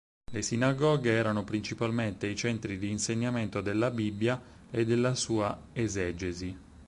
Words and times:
Le 0.31 0.41
sinagoghe 0.41 1.11
erano 1.11 1.43
principalmente 1.43 2.25
i 2.25 2.35
centri 2.35 2.79
di 2.79 2.89
insegnamento 2.89 3.61
della 3.61 3.91
Bibbia 3.91 4.41
e 4.71 4.83
della 4.83 5.13
sua 5.13 5.67
esegesi. 5.73 6.57